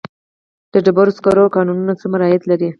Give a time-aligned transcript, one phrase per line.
[0.73, 2.69] د ډبرو سکرو کانونه څومره عاید لري؟